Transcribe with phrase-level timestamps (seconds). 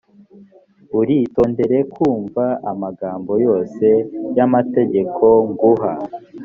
[0.99, 3.87] uritondere kumva amagambo yose
[4.35, 5.93] y’amategeko nguha,